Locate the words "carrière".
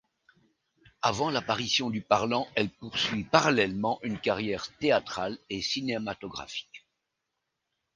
4.19-4.67